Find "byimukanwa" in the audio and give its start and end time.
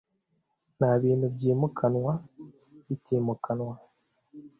1.35-2.13